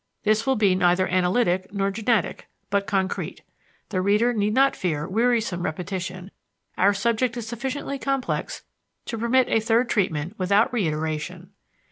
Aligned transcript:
This 0.23 0.47
will 0.47 0.55
be 0.55 0.73
neither 0.73 1.07
analytic 1.07 1.71
nor 1.71 1.91
genetic 1.91 2.47
but 2.71 2.87
concrete. 2.87 3.43
The 3.89 4.01
reader 4.01 4.33
need 4.33 4.55
not 4.55 4.75
fear 4.75 5.07
wearisome 5.07 5.61
repetition; 5.61 6.31
our 6.75 6.91
subject 6.91 7.37
is 7.37 7.45
sufficiently 7.45 7.99
complex 7.99 8.63
to 9.05 9.17
permit 9.19 9.47
a 9.49 9.59
third 9.59 9.89
treatment 9.89 10.39
without 10.39 10.73
reiteration. 10.73 11.51